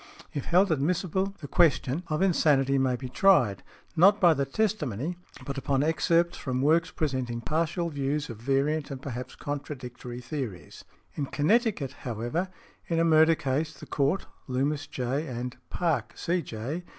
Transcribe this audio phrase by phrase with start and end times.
[0.33, 3.61] If held admissible the question (of insanity) may be tried,
[3.95, 8.99] not by the testimony, but upon excerpts from works presenting partial views of variant and
[8.99, 10.85] perhaps contradictory theories.
[11.13, 12.49] In Connecticut, however,
[12.87, 16.81] in a murder case the Court (Loomis, J., and Park, C.J.